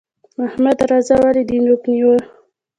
[0.45, 0.85] احمده!
[0.91, 2.13] راځه ولې دې نوک نيو؟